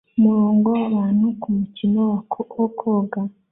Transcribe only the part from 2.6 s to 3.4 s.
koga